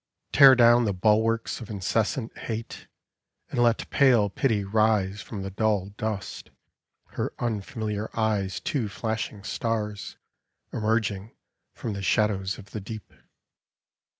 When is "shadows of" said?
12.01-12.71